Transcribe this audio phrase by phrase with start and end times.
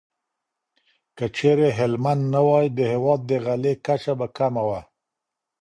[1.17, 4.81] که چيرې هلمند نه وای، د هېواد د غلې کچه به کمه وه.